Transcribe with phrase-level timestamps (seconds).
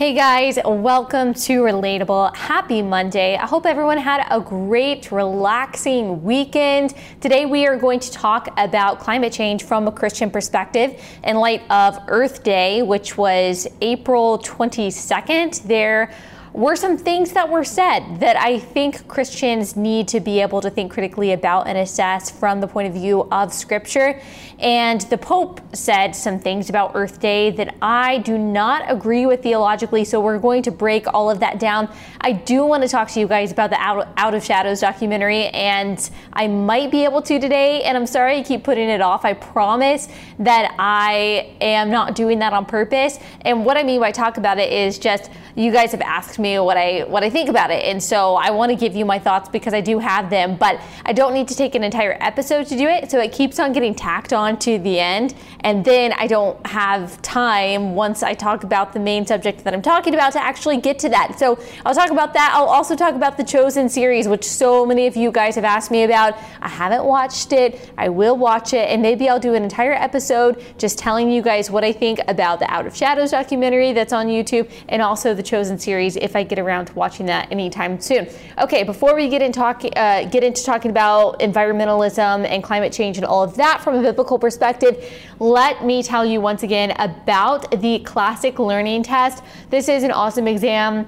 [0.00, 2.34] Hey guys, welcome to Relatable.
[2.34, 3.36] Happy Monday.
[3.36, 6.94] I hope everyone had a great, relaxing weekend.
[7.20, 11.60] Today we are going to talk about climate change from a Christian perspective in light
[11.68, 15.64] of Earth Day, which was April 22nd.
[15.64, 16.10] There
[16.52, 20.70] were some things that were said that I think Christians need to be able to
[20.70, 24.20] think critically about and assess from the point of view of Scripture.
[24.58, 29.42] And the Pope said some things about Earth Day that I do not agree with
[29.42, 31.88] theologically, so we're going to break all of that down.
[32.20, 35.46] I do want to talk to you guys about the Out, Out of Shadows documentary,
[35.48, 39.24] and I might be able to today, and I'm sorry I keep putting it off.
[39.24, 40.08] I promise
[40.40, 43.18] that I am not doing that on purpose.
[43.42, 46.58] And what I mean by talk about it is just you guys have asked me
[46.58, 49.18] what I what I think about it, and so I want to give you my
[49.18, 52.66] thoughts because I do have them, but I don't need to take an entire episode
[52.68, 53.10] to do it.
[53.10, 57.20] So it keeps on getting tacked on to the end, and then I don't have
[57.22, 60.98] time once I talk about the main subject that I'm talking about to actually get
[61.00, 61.38] to that.
[61.38, 62.52] So I'll talk about that.
[62.54, 65.90] I'll also talk about the Chosen series, which so many of you guys have asked
[65.90, 66.36] me about.
[66.62, 67.90] I haven't watched it.
[67.98, 71.70] I will watch it, and maybe I'll do an entire episode just telling you guys
[71.70, 75.42] what I think about the Out of Shadows documentary that's on YouTube, and also the
[75.42, 78.28] Chosen series if I get around to watching that anytime soon.
[78.58, 83.16] Okay, before we get, in talk, uh, get into talking about environmentalism and climate change
[83.16, 85.04] and all of that from a biblical perspective,
[85.38, 89.42] let me tell you once again about the classic learning test.
[89.70, 91.06] This is an awesome exam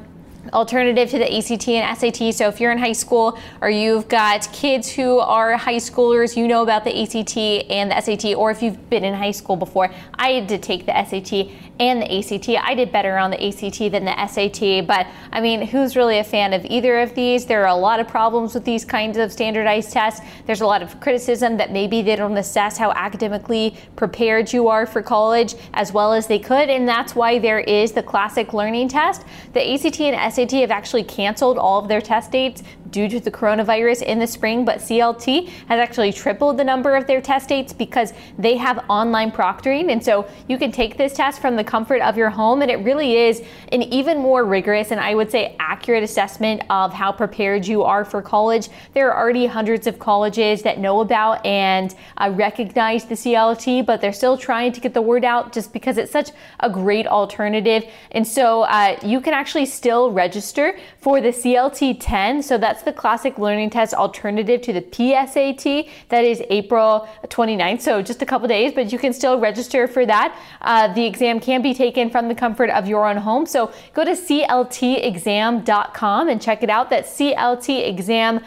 [0.53, 2.34] alternative to the ACT and SAT.
[2.34, 6.48] So if you're in high school or you've got kids who are high schoolers, you
[6.48, 7.37] know about the ACT
[7.70, 10.87] and the SAT, or if you've been in high school before, I had to take
[10.87, 11.48] the SAT
[11.81, 12.48] and the ACT.
[12.48, 16.25] I did better on the ACT than the SAT, but I mean, who's really a
[16.25, 17.47] fan of either of these?
[17.47, 20.20] There are a lot of problems with these kinds of standardized tests.
[20.47, 24.87] There's a lot of criticism that maybe they don't assess how academically prepared you are
[24.87, 28.89] for college as well as they could, and that's why there is the classic learning
[28.89, 29.25] test.
[29.53, 32.62] The ACT and SAT have actually canceled all of their test dates
[32.93, 37.06] due to the coronavirus in the spring, but CLT has actually tripled the number of
[37.06, 39.91] their test dates because they have online proctoring.
[39.91, 42.77] And so you can take this test from the comfort of your home, and it
[42.77, 43.43] really is
[43.73, 48.05] an even more rigorous and I would say accurate assessment of how prepared you are
[48.05, 48.69] for college.
[48.95, 54.01] There are already hundreds of colleges that know about and uh, recognize the CLT, but
[54.01, 56.31] they're still trying to get the word out just because it's such
[56.61, 57.84] a great alternative.
[58.12, 62.43] And so uh, you can actually still register for the CLT 10.
[62.43, 65.91] So that's the classic learning test alternative to the PSAT.
[66.09, 70.06] That is April 29th, so just a couple days, but you can still register for
[70.06, 70.39] that.
[70.61, 73.45] Uh, the exam can be taken from the comfort of your own home.
[73.47, 76.89] So go to cltexam.com and check it out.
[76.89, 78.43] That's cltexam.com.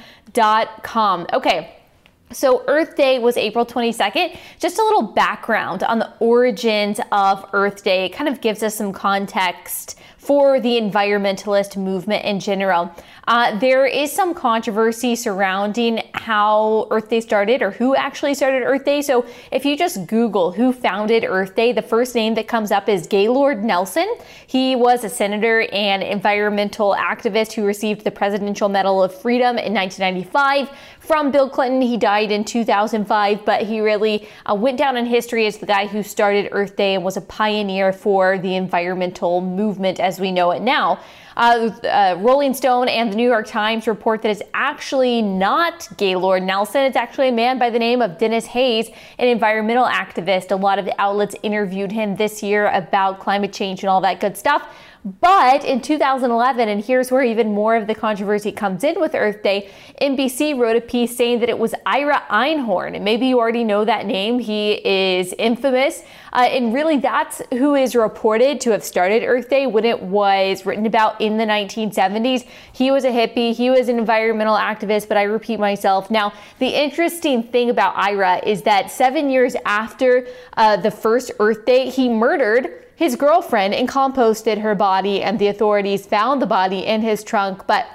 [1.33, 1.84] Okay.
[2.31, 4.35] So, Earth Day was April 22nd.
[4.59, 8.05] Just a little background on the origins of Earth Day.
[8.05, 12.91] It kind of gives us some context for the environmentalist movement in general.
[13.27, 18.85] Uh, there is some controversy surrounding how Earth Day started or who actually started Earth
[18.85, 19.03] Day.
[19.03, 22.89] So if you just Google who founded Earth Day, the first name that comes up
[22.89, 24.11] is Gaylord Nelson.
[24.47, 29.75] He was a senator and environmental activist who received the Presidential Medal of Freedom in
[29.75, 30.69] 1995
[30.99, 31.81] from Bill Clinton.
[31.81, 35.87] He died in 2005, but he really uh, went down in history as the guy
[35.87, 40.51] who started Earth Day and was a pioneer for the environmental movement as we know
[40.51, 40.99] it now.
[41.37, 46.43] Uh, uh, Rolling Stone and the New York Times report that it's actually not Gaylord
[46.43, 46.83] Nelson.
[46.83, 48.89] It's actually a man by the name of Denis Hayes,
[49.19, 50.51] an environmental activist.
[50.51, 54.21] A lot of the outlets interviewed him this year about climate change and all that
[54.21, 54.73] good stuff.
[55.05, 59.43] But in 2011, and here's where even more of the controversy comes in with Earth
[59.43, 59.69] Day,
[60.01, 62.95] NBC wrote a piece saying that it was Ira Einhorn.
[62.95, 64.39] And maybe you already know that name.
[64.39, 66.01] He is infamous.
[66.33, 70.65] Uh, and really, that's who is reported to have started Earth Day when it was
[70.65, 72.47] written about in the 1970s.
[72.73, 76.09] He was a hippie, he was an environmental activist, but I repeat myself.
[76.09, 80.27] Now, the interesting thing about Ira is that seven years after
[80.57, 86.05] uh, the first Earth Day, he murdered his girlfriend composted her body, and the authorities
[86.05, 87.85] found the body in his trunk, but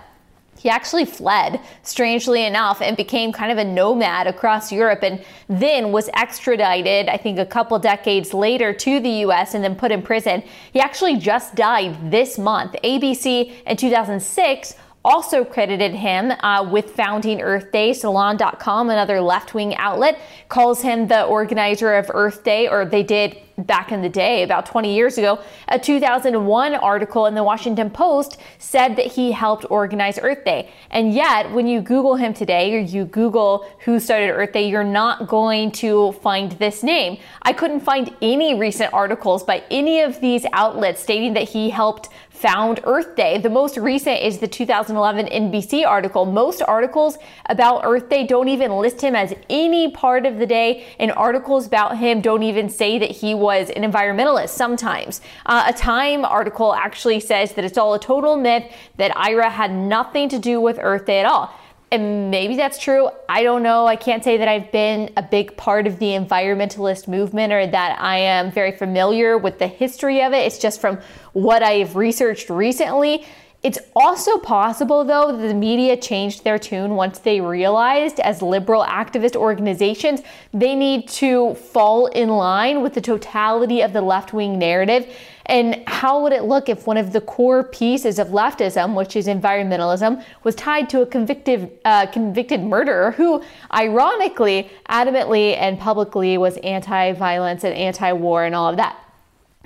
[0.61, 5.91] he actually fled, strangely enough, and became kind of a nomad across Europe and then
[5.91, 10.03] was extradited, I think, a couple decades later to the US and then put in
[10.03, 10.43] prison.
[10.71, 12.77] He actually just died this month.
[12.85, 17.95] ABC in 2006 also credited him uh, with founding Earth Day.
[17.95, 20.19] Salon.com, another left wing outlet,
[20.51, 24.67] calls him the organizer of Earth Day, or they did back in the day, about
[24.67, 25.41] 20 years ago.
[25.69, 30.71] A 2001 article in the Washington Post said that he helped organize Earth Day.
[30.91, 34.85] And yet, when you Google him today or you Google who started Earth Day, you're
[34.85, 37.19] not going to find this name.
[37.43, 42.09] I couldn't find any recent articles by any of these outlets stating that he helped
[42.41, 43.37] found Earth Day.
[43.37, 46.25] The most recent is the 2011 NBC article.
[46.25, 50.87] Most articles about Earth Day don't even list him as any part of the day,
[50.99, 55.21] and articles about him don't even say that he was an environmentalist sometimes.
[55.45, 58.65] Uh, a Time article actually says that it's all a total myth,
[58.97, 61.53] that Ira had nothing to do with Earth Day at all.
[61.93, 63.11] And maybe that's true.
[63.29, 63.87] I don't know.
[63.87, 68.01] I can't say that I've been a big part of the environmentalist movement or that
[68.01, 70.47] I am very familiar with the history of it.
[70.47, 71.01] It's just from
[71.33, 73.27] what I've researched recently.
[73.63, 78.83] It's also possible, though, that the media changed their tune once they realized, as liberal
[78.83, 80.23] activist organizations,
[80.55, 85.15] they need to fall in line with the totality of the left wing narrative.
[85.45, 89.27] And how would it look if one of the core pieces of leftism, which is
[89.27, 93.43] environmentalism, was tied to a convicted, uh, convicted murderer who,
[93.75, 98.97] ironically, adamantly and publicly was anti violence and anti war and all of that?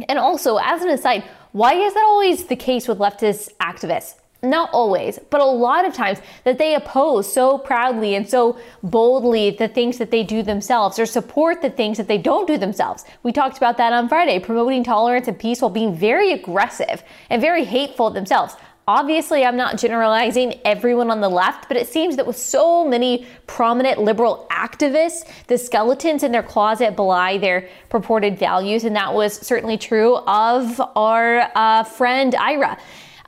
[0.08, 1.22] And also, as an aside,
[1.54, 4.16] why is that always the case with leftist activists?
[4.42, 9.50] Not always, but a lot of times that they oppose so proudly and so boldly
[9.50, 13.04] the things that they do themselves or support the things that they don't do themselves.
[13.22, 17.40] We talked about that on Friday, promoting tolerance and peace while being very aggressive and
[17.40, 18.56] very hateful themselves.
[18.86, 23.26] Obviously, I'm not generalizing everyone on the left, but it seems that with so many
[23.46, 28.84] prominent liberal activists, the skeletons in their closet belie their purported values.
[28.84, 32.76] And that was certainly true of our uh, friend Ira.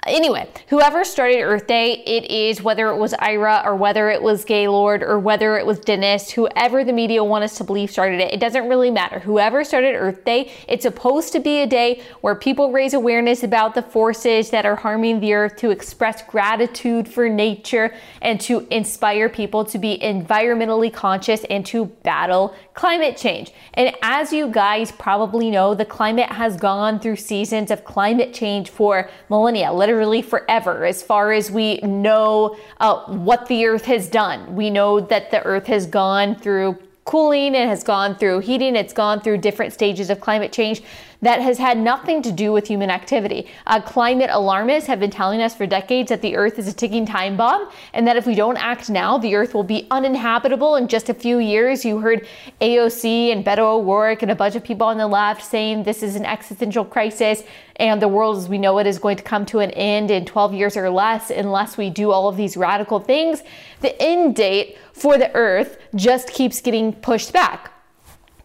[0.06, 4.44] Anyway, whoever started Earth Day, it is whether it was Ira or whether it was
[4.44, 8.32] Gaylord or whether it was Dennis, whoever the media want us to believe started it,
[8.32, 9.18] it doesn't really matter.
[9.18, 13.74] Whoever started Earth Day, it's supposed to be a day where people raise awareness about
[13.74, 17.92] the forces that are harming the earth, to express gratitude for nature,
[18.22, 23.52] and to inspire people to be environmentally conscious and to battle climate change.
[23.74, 28.70] And as you guys probably know, the climate has gone through seasons of climate change
[28.70, 34.10] for millennia, literally literally forever as far as we know uh, what the earth has
[34.10, 34.54] done.
[34.54, 36.76] We know that the earth has gone through
[37.06, 40.82] cooling, it has gone through heating, it's gone through different stages of climate change
[41.22, 43.46] that has had nothing to do with human activity.
[43.66, 47.06] Uh, climate alarmists have been telling us for decades that the Earth is a ticking
[47.06, 50.88] time bomb and that if we don't act now, the Earth will be uninhabitable in
[50.88, 51.84] just a few years.
[51.84, 52.26] You heard
[52.60, 56.16] AOC and Beto O'Rourke and a bunch of people on the left saying this is
[56.16, 57.42] an existential crisis
[57.76, 60.24] and the world as we know it is going to come to an end in
[60.24, 63.42] 12 years or less unless we do all of these radical things.
[63.80, 67.75] The end date for the Earth just keeps getting pushed back.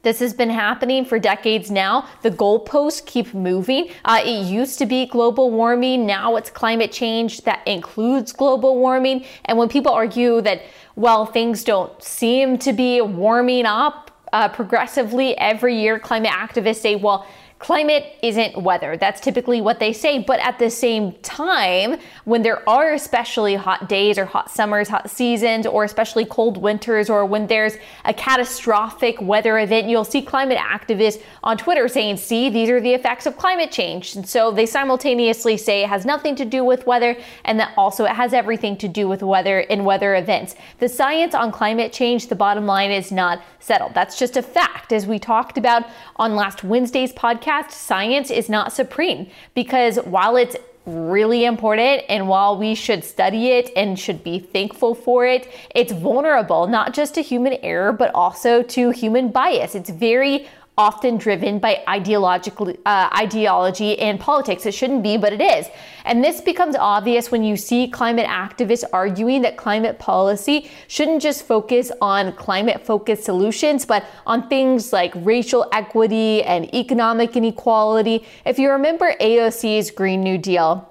[0.03, 2.07] This has been happening for decades now.
[2.24, 3.92] The goalposts keep moving.
[4.03, 6.07] Uh, it used to be global warming.
[6.07, 9.25] Now it's climate change that includes global warming.
[9.45, 10.63] And when people argue that,
[10.95, 16.95] well, things don't seem to be warming up uh, progressively every year, climate activists say,
[16.95, 17.27] well,
[17.61, 18.97] Climate isn't weather.
[18.97, 20.17] That's typically what they say.
[20.17, 25.11] But at the same time, when there are especially hot days or hot summers, hot
[25.11, 30.57] seasons, or especially cold winters, or when there's a catastrophic weather event, you'll see climate
[30.57, 34.15] activists on Twitter saying, see, these are the effects of climate change.
[34.15, 37.15] And so they simultaneously say it has nothing to do with weather
[37.45, 40.55] and that also it has everything to do with weather and weather events.
[40.79, 43.93] The science on climate change, the bottom line is not settled.
[43.93, 44.91] That's just a fact.
[44.91, 45.85] As we talked about
[46.15, 50.56] on last Wednesday's podcast, science is not supreme because while it's
[50.86, 55.91] really important and while we should study it and should be thankful for it, it's
[55.91, 59.75] vulnerable not just to human error but also to human bias.
[59.75, 64.65] It's very often driven by ideological uh, ideology and politics.
[64.65, 65.69] It shouldn't be, but it is.
[66.05, 71.45] And this becomes obvious when you see climate activists arguing that climate policy shouldn't just
[71.45, 78.25] focus on climate focused solutions, but on things like racial equity and economic inequality.
[78.45, 80.90] If you remember AOC's Green New Deal,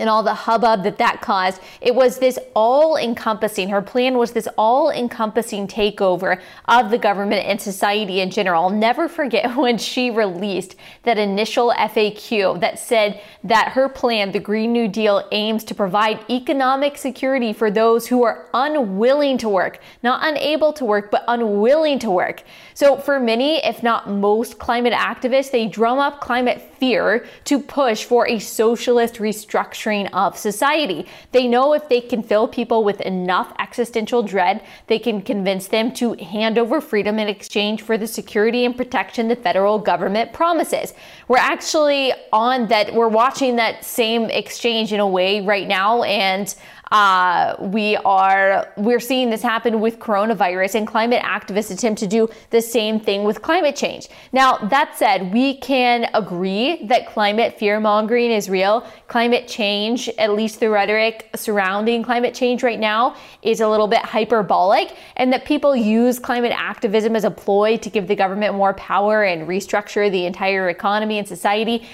[0.00, 1.60] and all the hubbub that that caused.
[1.80, 7.46] It was this all encompassing, her plan was this all encompassing takeover of the government
[7.46, 8.64] and society in general.
[8.64, 14.40] I'll never forget when she released that initial FAQ that said that her plan, the
[14.40, 19.80] Green New Deal, aims to provide economic security for those who are unwilling to work,
[20.02, 22.42] not unable to work, but unwilling to work.
[22.74, 28.04] So for many, if not most climate activists, they drum up climate fear to push
[28.04, 31.06] for a socialist restructuring of society.
[31.30, 35.92] They know if they can fill people with enough existential dread, they can convince them
[35.94, 40.94] to hand over freedom in exchange for the security and protection the federal government promises.
[41.28, 46.52] We're actually on that, we're watching that same exchange in a way right now, and
[46.94, 52.28] uh, we are we're seeing this happen with coronavirus and climate activists attempt to do
[52.50, 54.06] the same thing with climate change.
[54.32, 58.86] Now, that said, we can agree that climate fear mongering is real.
[59.08, 63.98] Climate change, at least the rhetoric surrounding climate change right now, is a little bit
[63.98, 68.72] hyperbolic, and that people use climate activism as a ploy to give the government more
[68.74, 71.84] power and restructure the entire economy and society.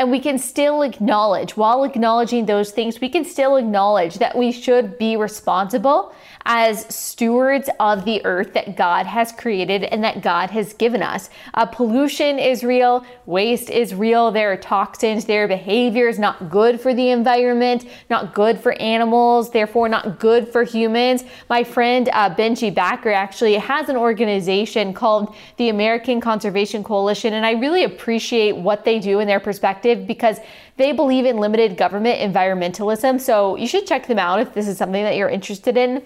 [0.00, 4.50] And we can still acknowledge, while acknowledging those things, we can still acknowledge that we
[4.50, 10.50] should be responsible as stewards of the earth that God has created and that God
[10.50, 11.28] has given us.
[11.54, 16.80] Uh, pollution is real, waste is real, there are toxins, their behavior is not good
[16.80, 21.24] for the environment, not good for animals, therefore not good for humans.
[21.48, 27.44] My friend uh, Benji Backer actually has an organization called the American Conservation Coalition, and
[27.44, 30.38] I really appreciate what they do in their perspective because
[30.76, 33.20] they believe in limited government environmentalism.
[33.20, 36.02] So you should check them out if this is something that you're interested in.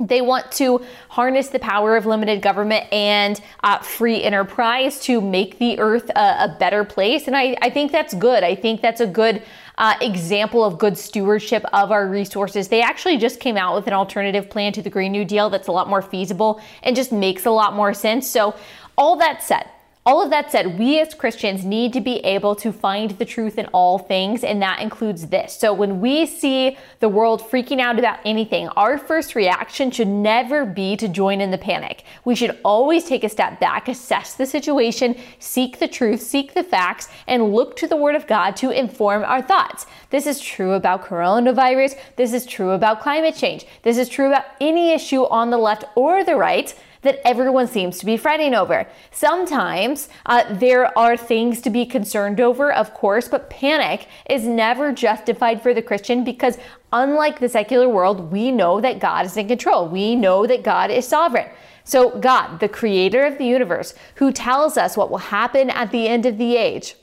[0.00, 5.58] They want to harness the power of limited government and uh, free enterprise to make
[5.58, 7.26] the earth a, a better place.
[7.26, 8.44] And I, I, think that's good.
[8.44, 9.42] I think that's a good
[9.76, 12.68] uh, example of good stewardship of our resources.
[12.68, 15.68] They actually just came out with an alternative plan to the Green New Deal that's
[15.68, 18.28] a lot more feasible and just makes a lot more sense.
[18.28, 18.54] So,
[18.96, 19.68] all that said,
[20.08, 23.58] all of that said, we as Christians need to be able to find the truth
[23.58, 25.54] in all things, and that includes this.
[25.54, 30.64] So when we see the world freaking out about anything, our first reaction should never
[30.64, 32.04] be to join in the panic.
[32.24, 36.64] We should always take a step back, assess the situation, seek the truth, seek the
[36.64, 39.84] facts, and look to the Word of God to inform our thoughts.
[40.08, 41.98] This is true about coronavirus.
[42.16, 43.66] This is true about climate change.
[43.82, 47.98] This is true about any issue on the left or the right that everyone seems
[47.98, 48.86] to be fretting over.
[49.10, 54.92] Sometimes uh, there are things to be concerned over, of course, but panic is never
[54.92, 56.58] justified for the Christian because,
[56.92, 59.88] unlike the secular world, we know that God is in control.
[59.88, 61.48] We know that God is sovereign.
[61.84, 66.06] So, God, the creator of the universe, who tells us what will happen at the
[66.06, 66.96] end of the age,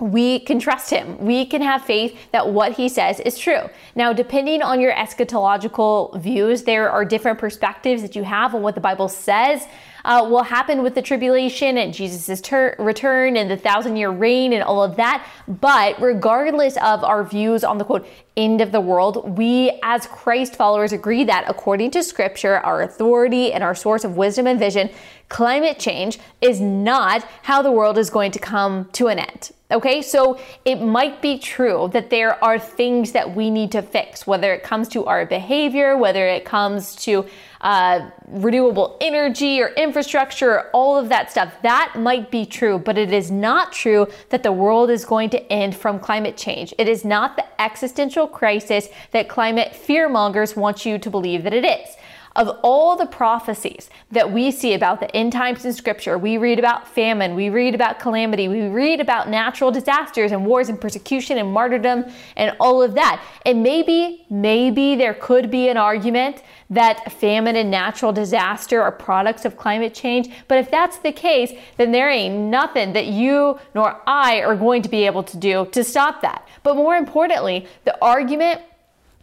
[0.00, 1.16] we can trust him.
[1.18, 3.68] We can have faith that what he says is true.
[3.94, 8.74] Now, depending on your eschatological views, there are different perspectives that you have on what
[8.74, 9.68] the Bible says
[10.04, 14.52] uh, will happen with the tribulation and Jesus' ter- return and the thousand year reign
[14.52, 15.26] and all of that.
[15.48, 18.06] But regardless of our views on the quote,
[18.36, 23.52] end of the world, we as Christ followers agree that according to scripture, our authority
[23.52, 24.90] and our source of wisdom and vision,
[25.28, 29.52] climate change is not how the world is going to come to an end.
[29.70, 34.26] Okay, so it might be true that there are things that we need to fix,
[34.26, 37.26] whether it comes to our behavior, whether it comes to
[37.64, 41.52] uh, renewable energy or infrastructure, or all of that stuff.
[41.62, 45.52] That might be true, but it is not true that the world is going to
[45.52, 46.74] end from climate change.
[46.78, 51.64] It is not the existential crisis that climate fearmongers want you to believe that it
[51.64, 51.96] is
[52.36, 56.58] of all the prophecies that we see about the end times in scripture, we read
[56.58, 61.38] about famine, we read about calamity, we read about natural disasters and wars and persecution
[61.38, 62.04] and martyrdom
[62.36, 63.22] and all of that.
[63.46, 69.44] And maybe, maybe there could be an argument that famine and natural disaster are products
[69.44, 70.30] of climate change.
[70.48, 74.82] But if that's the case, then there ain't nothing that you nor I are going
[74.82, 76.48] to be able to do to stop that.
[76.62, 78.62] But more importantly, the argument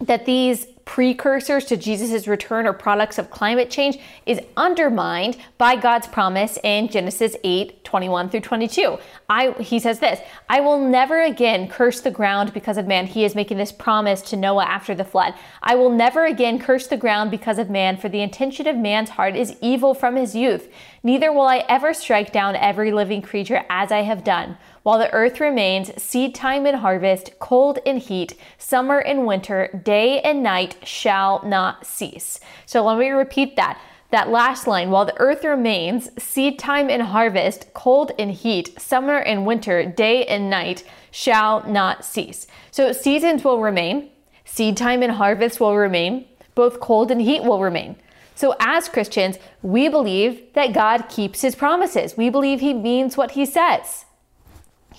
[0.01, 6.07] that these precursors to Jesus' return or products of climate change is undermined by God's
[6.07, 8.97] promise in Genesis 8 21 through 22.
[9.29, 13.05] I, he says this I will never again curse the ground because of man.
[13.05, 15.33] He is making this promise to Noah after the flood.
[15.61, 19.11] I will never again curse the ground because of man, for the intention of man's
[19.11, 20.69] heart is evil from his youth.
[21.03, 24.57] Neither will I ever strike down every living creature as I have done.
[24.83, 30.21] While the earth remains, seed time and harvest, cold and heat, summer and winter, day
[30.21, 32.39] and night shall not cease.
[32.65, 33.79] So let me repeat that.
[34.09, 39.17] That last line, while the earth remains, seed time and harvest, cold and heat, summer
[39.17, 42.47] and winter, day and night shall not cease.
[42.71, 44.09] So seasons will remain,
[44.43, 47.95] seed time and harvest will remain, both cold and heat will remain.
[48.35, 52.17] So, as Christians, we believe that God keeps his promises.
[52.17, 54.05] We believe he means what he says.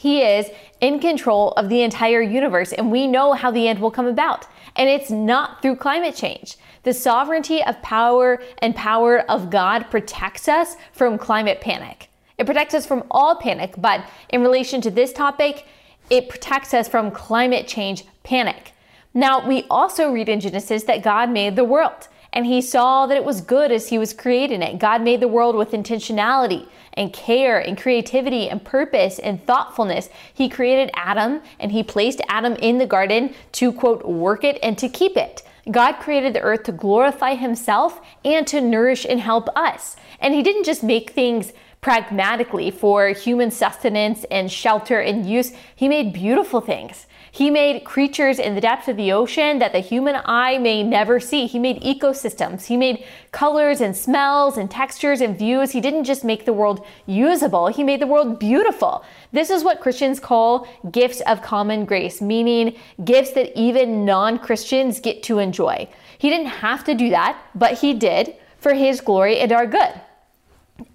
[0.02, 3.92] He is in control of the entire universe, and we know how the end will
[3.92, 4.48] come about.
[4.74, 6.56] And it's not through climate change.
[6.82, 12.10] The sovereignty of power and power of God protects us from climate panic.
[12.36, 15.66] It protects us from all panic, but in relation to this topic,
[16.10, 18.72] it protects us from climate change panic.
[19.14, 23.16] Now, we also read in Genesis that God made the world and he saw that
[23.16, 24.78] it was good as he was creating it.
[24.78, 30.08] God made the world with intentionality and care and creativity and purpose and thoughtfulness.
[30.32, 34.76] He created Adam and he placed Adam in the garden to quote, work it and
[34.78, 35.42] to keep it.
[35.70, 39.96] God created the earth to glorify himself and to nourish and help us.
[40.18, 45.52] And he didn't just make things pragmatically for human sustenance and shelter and use.
[45.74, 47.06] He made beautiful things.
[47.34, 51.18] He made creatures in the depths of the ocean that the human eye may never
[51.18, 51.46] see.
[51.46, 52.66] He made ecosystems.
[52.66, 55.70] He made colors and smells and textures and views.
[55.70, 59.02] He didn't just make the world usable, he made the world beautiful.
[59.32, 65.00] This is what Christians call gifts of common grace, meaning gifts that even non Christians
[65.00, 65.88] get to enjoy.
[66.18, 69.94] He didn't have to do that, but he did for his glory and our good.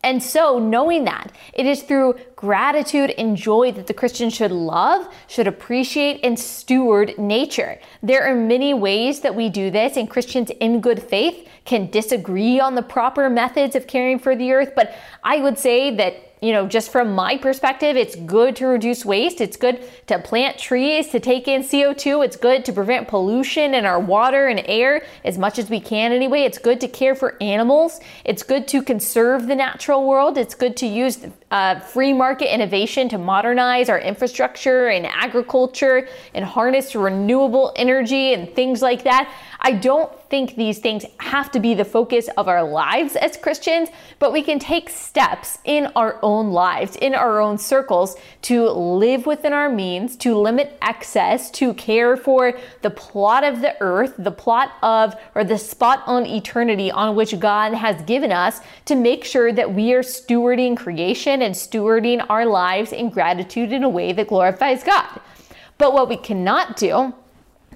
[0.04, 5.08] And so, knowing that, it is through gratitude and joy that the Christian should love,
[5.28, 7.80] should appreciate, and steward nature.
[8.02, 12.60] There are many ways that we do this, and Christians in good faith can disagree
[12.60, 14.74] on the proper methods of caring for the earth.
[14.76, 19.04] But I would say that you know, just from my perspective, it's good to reduce
[19.04, 19.42] waste.
[19.42, 22.24] It's good to plant trees to take in CO2.
[22.24, 26.12] It's good to prevent pollution in our water and air as much as we can
[26.12, 26.42] anyway.
[26.42, 28.00] It's good to care for animals.
[28.24, 30.38] It's good to conserve the natural world.
[30.38, 36.44] It's good to use uh, free market innovation to modernize our infrastructure and agriculture and
[36.44, 39.34] harness renewable energy and things like that.
[39.62, 43.90] I don't think these things have to be the focus of our lives as Christians,
[44.20, 49.26] but we can take steps in our own lives, in our own circles, to live
[49.26, 54.32] within our means, to limit excess, to care for the plot of the earth, the
[54.32, 59.24] plot of, or the spot on eternity on which God has given us, to make
[59.24, 64.14] sure that we are stewarding creation and stewarding our lives in gratitude in a way
[64.14, 65.22] that glorifies God.
[65.78, 67.14] But what we cannot do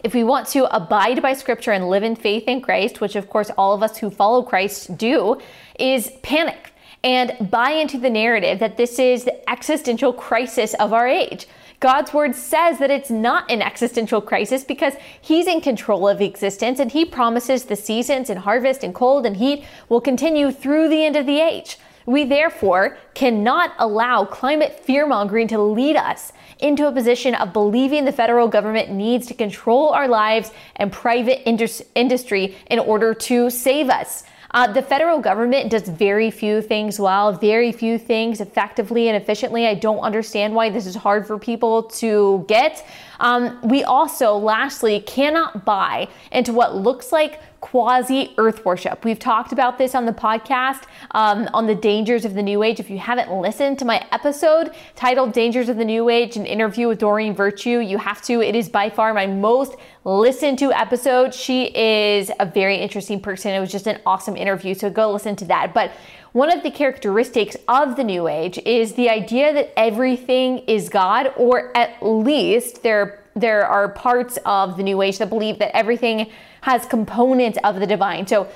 [0.03, 3.29] if we want to abide by scripture and live in faith in Christ, which of
[3.29, 5.39] course all of us who follow Christ do,
[5.77, 11.07] is panic and buy into the narrative that this is the existential crisis of our
[11.07, 11.47] age.
[11.79, 16.79] God's word says that it's not an existential crisis because He's in control of existence
[16.79, 21.03] and He promises the seasons and harvest and cold and heat will continue through the
[21.03, 21.77] end of the age.
[22.05, 28.05] We therefore cannot allow climate fear mongering to lead us into a position of believing
[28.05, 33.49] the federal government needs to control our lives and private indus- industry in order to
[33.49, 34.23] save us.
[34.53, 39.65] Uh, the federal government does very few things well, very few things effectively and efficiently.
[39.65, 42.85] I don't understand why this is hard for people to get.
[43.21, 49.05] Um, we also, lastly, cannot buy into what looks like quasi earth worship.
[49.05, 52.79] We've talked about this on the podcast um, on the dangers of the new age.
[52.79, 56.87] If you haven't listened to my episode titled Dangers of the New Age, an interview
[56.87, 58.41] with Doreen Virtue, you have to.
[58.41, 61.33] It is by far my most listened to episode.
[61.33, 63.53] She is a very interesting person.
[63.53, 64.73] It was just an awesome interview.
[64.73, 65.73] So go listen to that.
[65.73, 65.91] But
[66.33, 71.31] one of the characteristics of the New Age is the idea that everything is God,
[71.37, 76.31] or at least there, there are parts of the New Age that believe that everything
[76.61, 78.25] has components of the divine.
[78.27, 78.47] So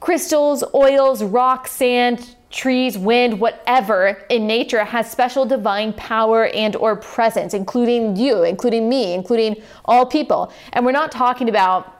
[0.00, 6.94] crystals, oils, rocks, sand, trees, wind, whatever in nature has special divine power and or
[6.94, 10.52] presence, including you, including me, including all people.
[10.72, 11.90] And we're not talking about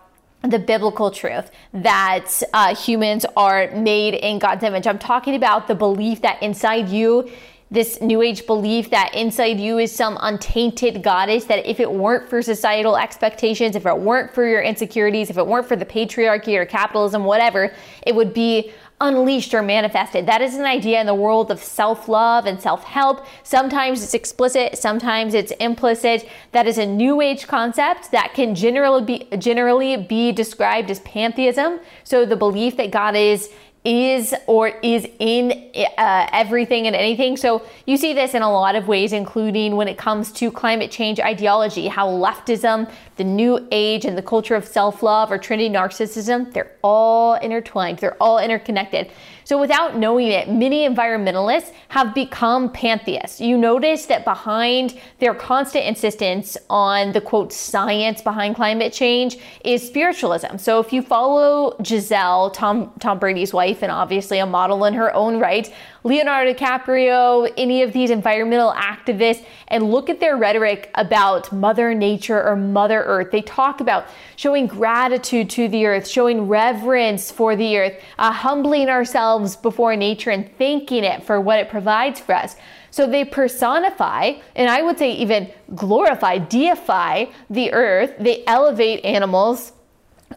[0.43, 4.87] the biblical truth that uh, humans are made in God's image.
[4.87, 7.31] I'm talking about the belief that inside you
[7.71, 12.29] this new age belief that inside you is some untainted goddess, that if it weren't
[12.29, 16.57] for societal expectations, if it weren't for your insecurities, if it weren't for the patriarchy
[16.57, 17.75] or capitalism, whatever,
[18.07, 20.27] it would be unleashed or manifested.
[20.27, 23.27] That is an idea in the world of self love and self help.
[23.43, 26.29] Sometimes it's explicit, sometimes it's implicit.
[26.53, 31.81] That is a new age concept that can generally be, generally be described as pantheism.
[32.05, 33.51] So the belief that God is
[33.85, 37.37] is or is in uh, everything and anything.
[37.37, 40.91] So you see this in a lot of ways, including when it comes to climate
[40.91, 45.69] change ideology, how leftism, the new age, and the culture of self love or Trinity
[45.69, 49.11] narcissism, they're all intertwined, they're all interconnected.
[49.45, 53.41] So, without knowing it, many environmentalists have become pantheists.
[53.41, 59.87] You notice that behind their constant insistence on the quote science behind climate change is
[59.87, 60.57] spiritualism.
[60.57, 65.15] So, if you follow Gisele, Tom, Tom Brady's wife, and obviously a model in her
[65.15, 65.73] own right.
[66.07, 72.43] Leonardo DiCaprio, any of these environmental activists, and look at their rhetoric about Mother Nature
[72.43, 73.31] or Mother Earth.
[73.31, 78.91] They talk about showing gratitude to the earth, showing reverence for the earth, uh, humbling
[78.91, 82.57] ourselves before nature and thanking it for what it provides for us.
[82.91, 88.15] So they personify, and I would say even glorify, deify the earth.
[88.19, 89.73] They elevate animals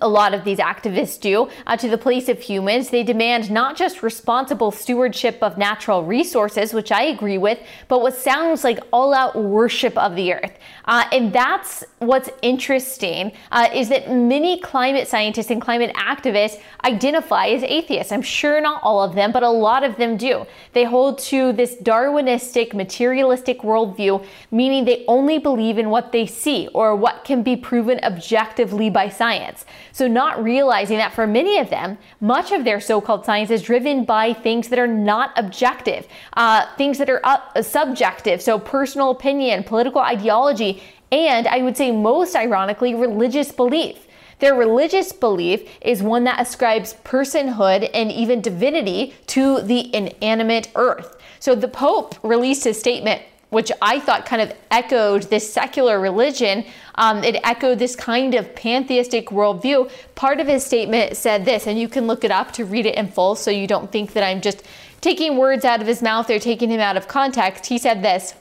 [0.01, 2.89] a lot of these activists do, uh, to the place of humans.
[2.89, 8.15] They demand not just responsible stewardship of natural resources, which I agree with, but what
[8.15, 10.57] sounds like all out worship of the earth.
[10.85, 17.47] Uh, and that's what's interesting uh, is that many climate scientists and climate activists identify
[17.47, 18.11] as atheists.
[18.11, 20.45] I'm sure not all of them, but a lot of them do.
[20.73, 26.67] They hold to this Darwinistic, materialistic worldview, meaning they only believe in what they see
[26.73, 29.65] or what can be proven objectively by science.
[29.91, 33.61] So, not realizing that for many of them, much of their so called science is
[33.61, 38.41] driven by things that are not objective, uh, things that are uh, subjective.
[38.41, 44.07] So, personal opinion, political ideology, and I would say most ironically, religious belief.
[44.39, 51.17] Their religious belief is one that ascribes personhood and even divinity to the inanimate earth.
[51.39, 56.65] So the Pope released a statement which I thought kind of echoed this secular religion.
[56.95, 59.89] Um, it echoed this kind of pantheistic worldview.
[60.15, 62.95] Part of his statement said this, and you can look it up to read it
[62.95, 64.63] in full so you don't think that I'm just
[64.99, 67.67] taking words out of his mouth or taking him out of context.
[67.67, 68.33] He said this.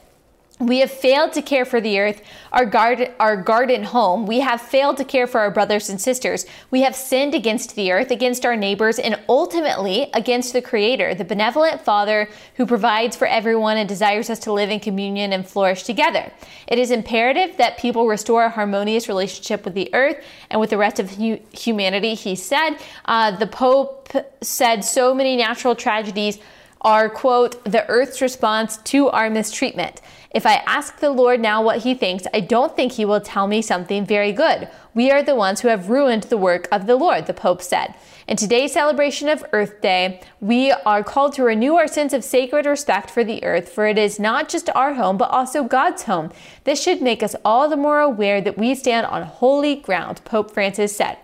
[0.58, 4.26] We have failed to care for the earth, our garden, our garden home.
[4.26, 6.46] We have failed to care for our brothers and sisters.
[6.70, 11.26] We have sinned against the earth, against our neighbors, and ultimately against the Creator, the
[11.26, 15.82] benevolent Father who provides for everyone and desires us to live in communion and flourish
[15.82, 16.32] together.
[16.66, 20.78] It is imperative that people restore a harmonious relationship with the earth and with the
[20.78, 22.78] rest of hu- humanity, he said.
[23.04, 26.38] Uh, the Pope said so many natural tragedies
[26.86, 30.00] are, quote, the earth's response to our mistreatment.
[30.30, 33.48] If I ask the Lord now what he thinks, I don't think he will tell
[33.48, 34.68] me something very good.
[34.94, 37.96] We are the ones who have ruined the work of the Lord, the Pope said.
[38.28, 42.66] In today's celebration of Earth Day, we are called to renew our sense of sacred
[42.66, 46.30] respect for the earth, for it is not just our home, but also God's home.
[46.62, 50.52] This should make us all the more aware that we stand on holy ground, Pope
[50.52, 51.18] Francis said.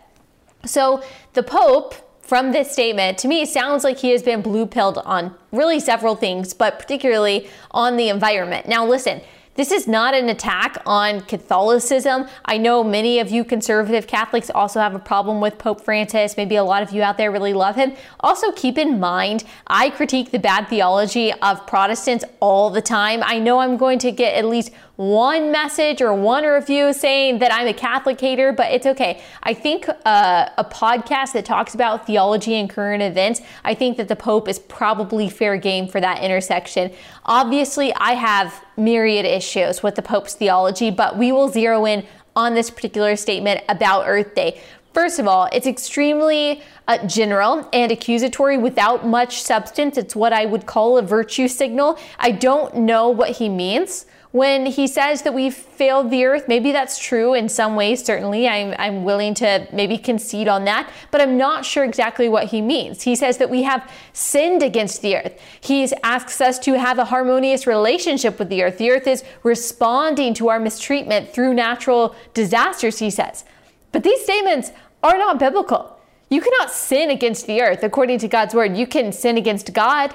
[0.64, 4.64] So the Pope from this statement, to me, it sounds like he has been blue
[4.64, 8.66] pilled on really several things, but particularly on the environment.
[8.66, 9.20] Now, listen,
[9.54, 12.26] this is not an attack on Catholicism.
[12.46, 16.38] I know many of you conservative Catholics also have a problem with Pope Francis.
[16.38, 17.92] Maybe a lot of you out there really love him.
[18.20, 23.22] Also, keep in mind, I critique the bad theology of Protestants all the time.
[23.22, 27.52] I know I'm going to get at least one message or one review saying that
[27.52, 29.22] I'm a Catholic hater, but it's okay.
[29.42, 34.08] I think uh, a podcast that talks about theology and current events, I think that
[34.08, 36.92] the Pope is probably fair game for that intersection.
[37.24, 39.41] Obviously, I have myriad issues
[39.82, 44.34] with the Pope's theology, but we will zero in on this particular statement about Earth
[44.34, 44.60] Day.
[44.94, 49.96] First of all, it's extremely uh, general and accusatory without much substance.
[49.96, 51.98] It's what I would call a virtue signal.
[52.18, 56.48] I don't know what he means when he says that we've failed the earth.
[56.48, 58.48] Maybe that's true in some ways, certainly.
[58.48, 62.60] I'm, I'm willing to maybe concede on that, but I'm not sure exactly what he
[62.62, 63.02] means.
[63.02, 65.40] He says that we have sinned against the earth.
[65.60, 68.78] He asks us to have a harmonious relationship with the earth.
[68.78, 73.44] The earth is responding to our mistreatment through natural disasters, he says.
[73.92, 75.98] But these statements are not biblical.
[76.30, 78.74] You cannot sin against the earth according to God's word.
[78.74, 80.14] You can sin against God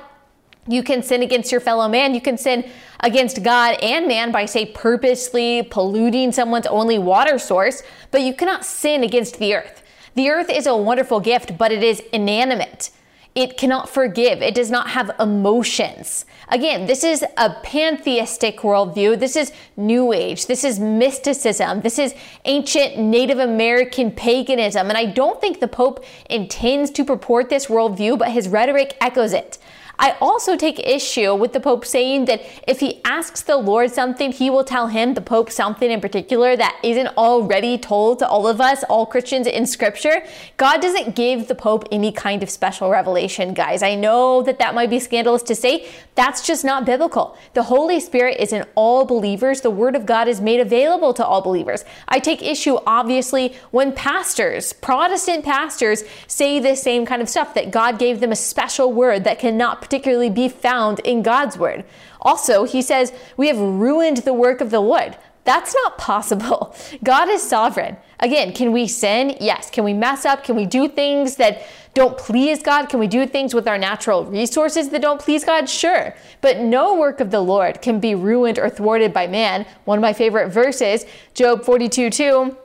[0.67, 2.13] you can sin against your fellow man.
[2.13, 7.83] You can sin against God and man by, say, purposely polluting someone's only water source,
[8.11, 9.83] but you cannot sin against the earth.
[10.15, 12.89] The earth is a wonderful gift, but it is inanimate.
[13.35, 14.41] It cannot forgive.
[14.41, 16.25] It does not have emotions.
[16.49, 19.19] Again, this is a pantheistic worldview.
[19.19, 20.47] This is New Age.
[20.47, 21.81] This is mysticism.
[21.81, 24.89] This is ancient Native American paganism.
[24.89, 29.33] And I don't think the Pope intends to purport this worldview, but his rhetoric echoes
[29.33, 29.59] it.
[29.99, 34.31] I also take issue with the Pope saying that if he asks the Lord something,
[34.31, 38.47] he will tell him, the Pope, something in particular that isn't already told to all
[38.47, 40.23] of us, all Christians in Scripture.
[40.57, 43.81] God doesn't give the Pope any kind of special revelation, guys.
[43.81, 45.87] I know that that might be scandalous to say.
[46.15, 47.37] That's just not biblical.
[47.53, 49.61] The Holy Spirit is in all believers.
[49.61, 51.83] The Word of God is made available to all believers.
[52.07, 57.71] I take issue, obviously, when pastors, Protestant pastors, say the same kind of stuff that
[57.71, 61.85] God gave them a special word that cannot particularly be found in God's word.
[62.19, 65.17] Also, he says, We have ruined the work of the Lord.
[65.45, 66.75] That's not possible.
[67.03, 67.95] God is sovereign.
[68.19, 69.37] Again, can we sin?
[69.39, 69.69] Yes.
[69.69, 70.43] Can we mess up?
[70.43, 71.61] Can we do things that
[71.93, 72.89] don't please God?
[72.89, 75.69] Can we do things with our natural resources that don't please God?
[75.69, 76.13] Sure.
[76.41, 79.65] But no work of the Lord can be ruined or thwarted by man.
[79.85, 82.57] One of my favorite verses, Job 42 2.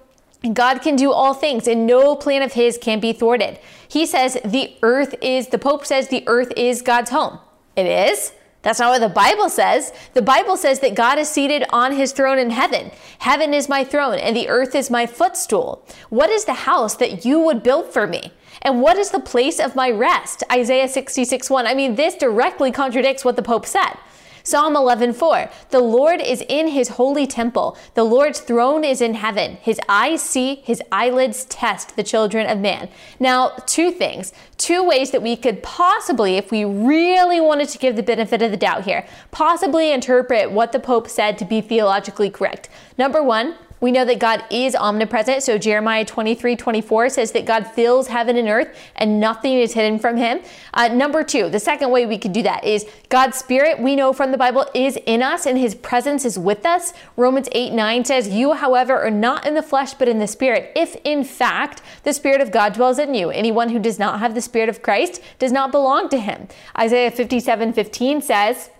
[0.53, 3.59] God can do all things and no plan of his can be thwarted.
[3.87, 7.39] He says the earth is, the Pope says the earth is God's home.
[7.77, 8.33] It is.
[8.63, 9.93] That's not what the Bible says.
[10.15, 12.93] The Bible says that God is seated on his throne in heaven.
[13.19, 15.85] Heaven is my throne and the earth is my footstool.
[16.11, 18.33] What is the house that you would build for me?
[18.63, 20.45] And what is the place of my rest?
[20.51, 21.67] Isaiah 66 1.
[21.67, 23.97] I mean, this directly contradicts what the Pope said.
[24.43, 27.77] Psalm 11:4 The Lord is in his holy temple.
[27.95, 29.59] The Lord's throne is in heaven.
[29.61, 32.89] His eyes see, his eyelids test the children of man.
[33.21, 34.33] Now, two things.
[34.59, 38.51] Two ways that we could possibly if we really wanted to give the benefit of
[38.51, 42.69] the doubt here, possibly interpret what the pope said to be theologically correct.
[42.99, 45.43] Number 1, we know that God is omnipresent.
[45.43, 49.99] So Jeremiah 23, 24 says that God fills heaven and earth and nothing is hidden
[49.99, 50.41] from him.
[50.73, 54.13] Uh, number two, the second way we could do that is God's spirit, we know
[54.13, 56.93] from the Bible, is in us and his presence is with us.
[57.17, 60.71] Romans 8, 9 says, You, however, are not in the flesh, but in the spirit.
[60.77, 64.37] If in fact the spirit of God dwells in you, anyone who does not have
[64.37, 66.47] the spirit of Christ does not belong to him.
[66.79, 68.71] Isaiah 57, 15 says,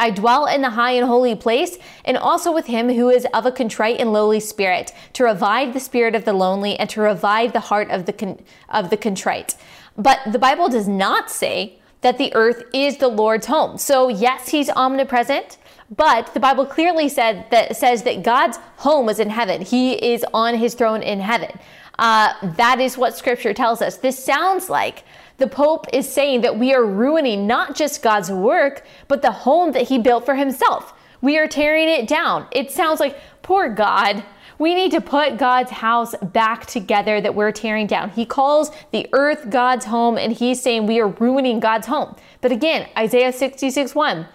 [0.00, 3.46] I dwell in the high and holy place, and also with him who is of
[3.46, 7.52] a contrite and lowly spirit, to revive the spirit of the lonely and to revive
[7.52, 9.54] the heart of the con- of the contrite.
[9.96, 13.78] But the Bible does not say that the earth is the Lord's home.
[13.78, 15.56] So yes, he's omnipresent,
[15.96, 19.62] but the Bible clearly said that says that God's home is in heaven.
[19.62, 21.58] He is on his throne in heaven.
[21.98, 23.96] Uh, that is what Scripture tells us.
[23.96, 25.04] This sounds like
[25.38, 29.72] the Pope is saying that we are ruining not just God's work, but the home
[29.72, 30.94] that he built for himself.
[31.20, 32.46] We are tearing it down.
[32.52, 34.24] It sounds like, poor God.
[34.58, 38.10] We need to put God's house back together that we're tearing down.
[38.10, 42.16] He calls the earth God's home, and he's saying we are ruining God's home.
[42.40, 44.26] But again, Isaiah 66 1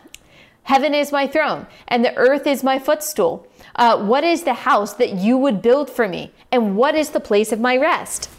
[0.63, 3.47] Heaven is my throne, and the earth is my footstool.
[3.75, 6.31] Uh, what is the house that you would build for me?
[6.51, 8.29] And what is the place of my rest?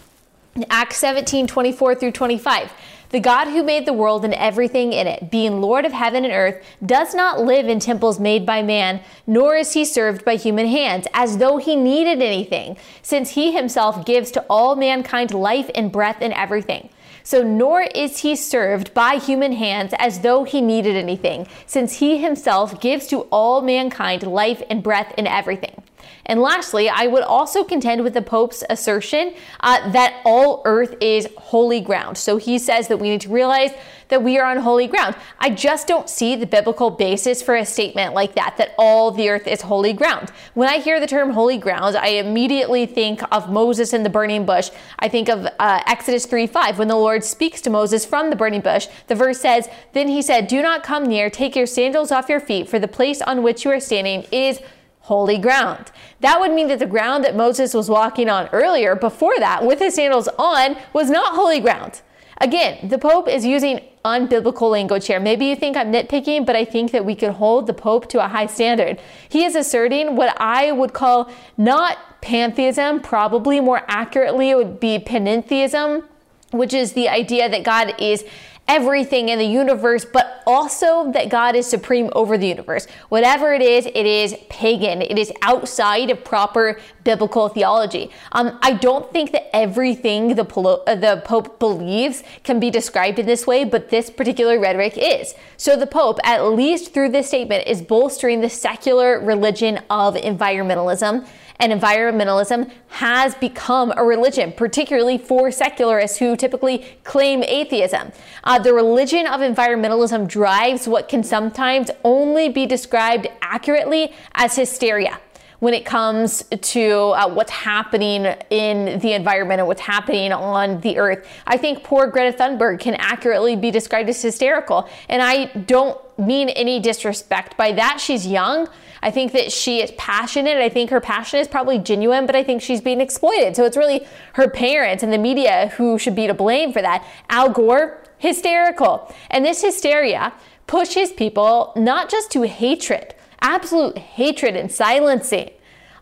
[0.68, 2.72] Acts 17, 24 through 25.
[3.08, 6.32] The God who made the world and everything in it, being Lord of heaven and
[6.32, 10.66] earth, does not live in temples made by man, nor is he served by human
[10.66, 15.90] hands, as though he needed anything, since he himself gives to all mankind life and
[15.90, 16.90] breath and everything.
[17.22, 22.18] So, nor is he served by human hands as though he needed anything, since he
[22.18, 25.82] himself gives to all mankind life and breath and everything.
[26.26, 31.28] And lastly, I would also contend with the Pope's assertion uh, that all earth is
[31.36, 32.16] holy ground.
[32.16, 33.72] So he says that we need to realize
[34.08, 35.16] that we are on holy ground.
[35.40, 39.30] I just don't see the biblical basis for a statement like that, that all the
[39.30, 40.30] earth is holy ground.
[40.52, 44.44] When I hear the term holy ground, I immediately think of Moses in the burning
[44.44, 44.70] bush.
[44.98, 48.36] I think of uh, Exodus 3 5, when the Lord speaks to Moses from the
[48.36, 48.86] burning bush.
[49.06, 52.40] The verse says, Then he said, Do not come near, take your sandals off your
[52.40, 54.60] feet, for the place on which you are standing is
[55.02, 55.90] holy ground.
[56.20, 59.78] That would mean that the ground that Moses was walking on earlier, before that, with
[59.78, 62.02] his sandals on, was not holy ground.
[62.38, 65.20] Again, the Pope is using unbiblical language here.
[65.20, 68.24] Maybe you think I'm nitpicking, but I think that we could hold the Pope to
[68.24, 69.00] a high standard.
[69.28, 74.98] He is asserting what I would call not pantheism, probably more accurately, it would be
[74.98, 76.04] panentheism,
[76.50, 78.24] which is the idea that God is
[78.72, 82.86] everything in the universe, but also that God is supreme over the universe.
[83.10, 85.02] Whatever it is, it is pagan.
[85.02, 88.10] It is outside of proper biblical theology.
[88.32, 93.26] Um, I don't think that everything the, uh, the Pope believes can be described in
[93.26, 95.34] this way, but this particular rhetoric is.
[95.58, 101.26] So the Pope, at least through this statement, is bolstering the secular religion of environmentalism
[101.62, 108.10] and environmentalism has become a religion, particularly for secularists who typically claim atheism.
[108.42, 115.20] Uh, the religion of environmentalism drives what can sometimes only be described accurately as hysteria
[115.60, 120.98] when it comes to uh, what's happening in the environment and what's happening on the
[120.98, 121.24] earth.
[121.46, 124.88] I think poor Greta Thunberg can accurately be described as hysterical.
[125.08, 128.00] And I don't mean any disrespect by that.
[128.00, 128.68] She's young.
[129.02, 130.58] I think that she is passionate.
[130.58, 133.56] I think her passion is probably genuine, but I think she's being exploited.
[133.56, 137.04] So it's really her parents and the media who should be to blame for that.
[137.28, 139.12] Al Gore, hysterical.
[139.30, 140.32] And this hysteria
[140.68, 145.50] pushes people not just to hatred, absolute hatred and silencing.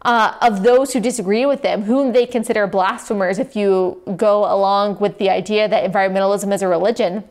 [0.03, 4.99] Uh, of those who disagree with them, whom they consider blasphemers if you go along
[4.99, 7.23] with the idea that environmentalism is a religion.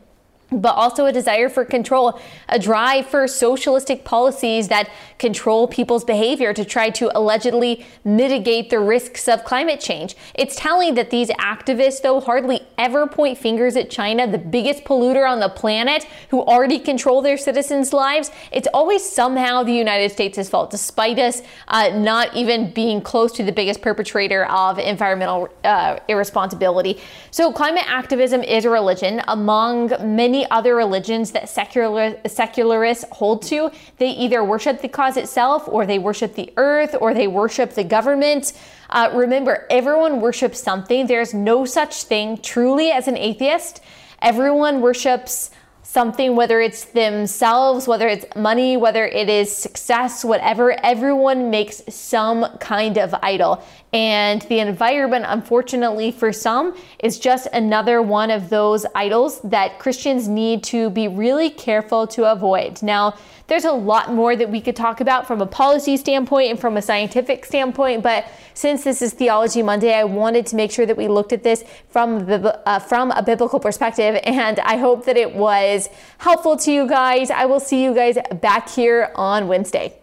[0.52, 6.52] But also a desire for control, a drive for socialistic policies that control people's behavior
[6.52, 10.16] to try to allegedly mitigate the risks of climate change.
[10.34, 15.28] It's telling that these activists, though, hardly ever point fingers at China, the biggest polluter
[15.28, 18.30] on the planet, who already control their citizens' lives.
[18.50, 23.42] It's always somehow the United States' fault, despite us uh, not even being close to
[23.42, 27.00] the biggest perpetrator of environmental uh, irresponsibility.
[27.30, 33.70] So, climate activism is a religion among many other religions that secular, secularists hold to.
[33.98, 37.84] They either worship the cause itself, or they worship the earth, or they worship the
[37.84, 38.52] government.
[38.88, 41.06] Uh, remember, everyone worships something.
[41.06, 43.80] There's no such thing truly as an atheist.
[44.20, 45.50] Everyone worships
[45.90, 52.46] something, whether it's themselves, whether it's money, whether it is success, whatever, everyone makes some
[52.58, 53.60] kind of idol.
[53.92, 60.28] And the environment, unfortunately, for some, is just another one of those idols that Christians
[60.28, 62.84] need to be really careful to avoid.
[62.84, 63.14] Now,
[63.50, 66.76] there's a lot more that we could talk about from a policy standpoint and from
[66.76, 70.96] a scientific standpoint, but since this is Theology Monday, I wanted to make sure that
[70.96, 75.34] we looked at this from uh, from a biblical perspective, and I hope that it
[75.34, 77.32] was helpful to you guys.
[77.32, 79.98] I will see you guys back here on Wednesday.